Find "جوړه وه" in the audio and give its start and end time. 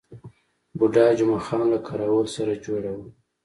2.65-3.07